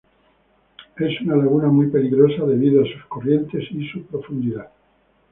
[0.97, 4.71] Es una laguna muy peligrosa debido a sus corrientes y su profundidad.